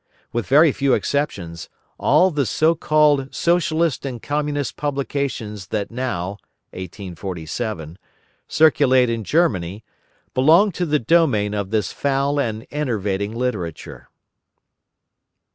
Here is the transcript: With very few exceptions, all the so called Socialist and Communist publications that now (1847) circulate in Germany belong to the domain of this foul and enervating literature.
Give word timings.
With 0.33 0.47
very 0.47 0.71
few 0.71 0.95
exceptions, 0.95 1.69
all 1.99 2.31
the 2.31 2.47
so 2.47 2.73
called 2.73 3.35
Socialist 3.35 4.03
and 4.03 4.19
Communist 4.19 4.75
publications 4.75 5.67
that 5.67 5.91
now 5.91 6.39
(1847) 6.71 7.99
circulate 8.47 9.11
in 9.11 9.23
Germany 9.23 9.83
belong 10.33 10.71
to 10.71 10.87
the 10.87 10.97
domain 10.97 11.53
of 11.53 11.69
this 11.69 11.91
foul 11.93 12.39
and 12.39 12.65
enervating 12.71 13.33
literature. 13.35 14.09